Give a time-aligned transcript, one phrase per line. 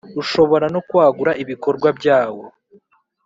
[0.21, 2.43] Ushobora no kwagura ibikorwa byawo